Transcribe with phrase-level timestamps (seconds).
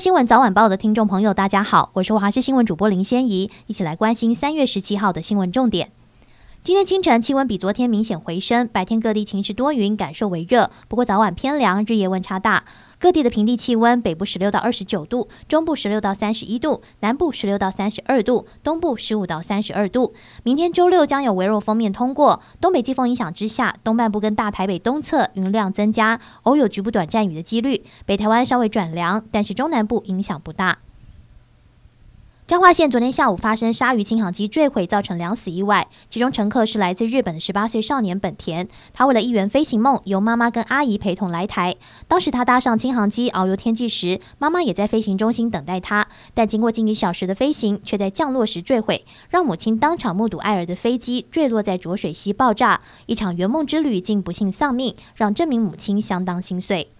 [0.00, 5.92] 新闻早晚报的听众朋友，大家好，我是华视新闻主播林仙怡，一起来关心三月十七号的新闻重点。
[6.62, 10.70] 今天清晨气温比昨天明显回升，白天各地晴时多云，感受为热。
[10.88, 12.64] 不过早晚偏凉，日夜温差大。
[13.00, 20.12] 各地的平地气温，北部十六到二十九度，中部十六到三十一度，南部十六到三十二度，东部十五到三十二度。
[20.42, 27.82] 明天周六将有微弱风面通过，东北季风影响之下，东半部跟大台北东侧云量增加，偶有局部短暂雨的几率。
[28.04, 30.80] 北台湾稍微转凉，但是中南部影响不大。
[32.50, 38.66] 彰化县昨天下午发生鲨鱼轻航机坠毁，造成两死意外，其中乘客是来自日本的十八岁少年本田。
[38.92, 41.76] 他为了一圆飞行梦，由妈妈跟阿姨陪同来台。
[42.08, 46.08] 当时他搭上轻航机遨游天际时，妈妈也在飞行中心等待他。
[46.34, 56.90] 但经过近一小时的飞行，却在降落时坠毁，让母亲当场目睹爱儿的飞机坠落在浊水溪爆炸，一场圆梦之旅竟不幸丧命，让这名母亲相当心碎。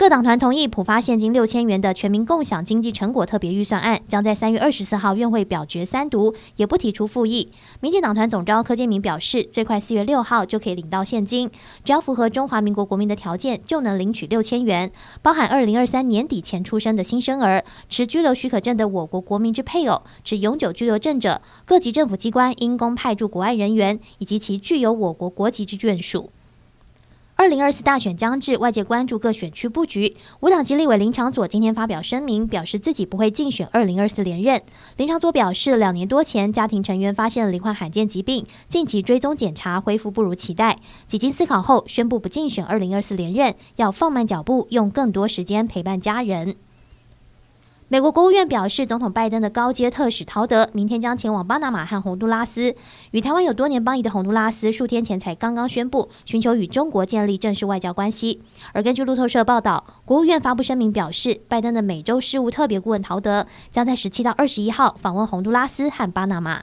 [0.00, 7.52] 各党团同意普发现金六千元的全民共享经济成果特别预算案，将在三月二十四号院会表决三读，也不提出复议。
[7.80, 11.50] 民进党团总召柯建铭表示，最快四月六号就可以领到现金，
[11.84, 26.30] 只要符合中华民国国民的条件，就能领取六千元，包含二零二三年底前出生的新生儿、持居留许可证的我国国民之配偶、持永久居留证者、各级政府机关因公派驻国外人员以及其具有我国国籍之眷属。
[27.40, 30.14] 二零二四大选将至，外界关注各选区布局。
[30.40, 34.60] 五党籍立委林长佐今天发表声明，表示自己不会竞选二零二四连任。
[34.98, 40.76] 林长佐表示，两年多前家庭成员发现了罹患罕见疾病，近期追踪检查恢复不如期待。
[41.06, 46.56] 几经思考后，宣布不竞选二零二四连任，要放慢脚步，用更多时间陪伴家人。
[47.92, 52.76] 美国国务院表示，总统拜登的高阶特使陶德明天将前往巴拿马和洪都拉斯。
[53.10, 58.42] 与台湾有多年邦谊的洪都拉斯，数天前才刚刚宣布寻求与中国建立正式外交关系。
[58.72, 66.62] 而根据路透社报道，国务院发布声明表示，拜登的美洲事务特别顾问陶德将在十七到二十一号访问洪都拉斯和巴拿马。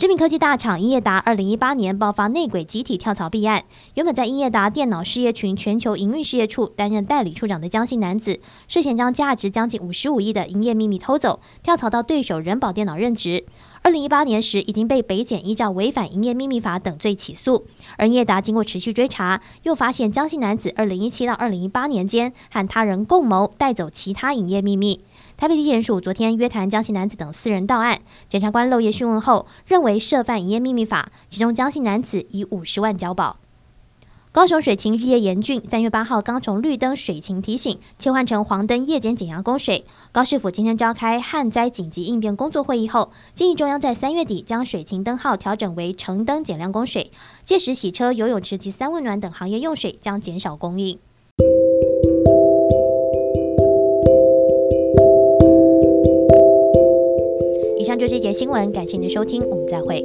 [0.00, 13.44] 知名科技大厂英业达二零一八年爆发内鬼集体跳槽弊案，原本在英业达电脑事业群全球营运事业处担任代理处长的江姓男子，涉嫌将价值将近五十五亿的营业秘密偷走，跳槽到对手仁宝电脑任职。
[13.82, 17.66] 二零一八年时已经被北检依照违反营业秘密法等罪起诉，
[17.98, 25.00] 而英业达经过持续追查，又发现江姓男子二零一七到二零一八年间和他人共谋带走其他营业秘密。
[25.40, 33.38] 台北地检署昨天约谈江姓男子等四人到案，检察官漏夜讯问后，认为涉犯营业秘密法，其中江姓男子以五十万交保。
[34.32, 39.86] 高雄水情日夜严峻，三月八号刚从绿灯水情提醒切换成黄灯夜间减压供水。
[40.12, 47.10] 高市府今天召开旱灾紧急应变工作会议后，建议中央在三月底将水情灯号调整为橙灯减量供水，
[47.44, 50.98] 届时洗车、游泳池及三温暖等行业用水将减少供应。
[58.00, 60.02] 就这节新闻，感谢您的收听，我们再会。